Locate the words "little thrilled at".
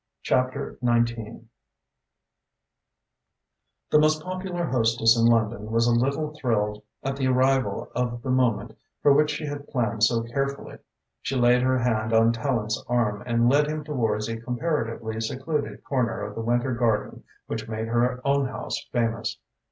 5.91-7.15